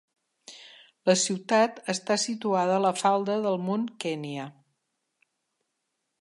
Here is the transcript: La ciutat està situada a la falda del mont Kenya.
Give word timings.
La 1.09 1.15
ciutat 1.23 1.77
està 1.93 2.17
situada 2.23 2.73
a 2.79 2.83
la 2.87 2.93
falda 3.03 3.37
del 3.45 3.59
mont 3.67 3.85
Kenya. 4.05 4.49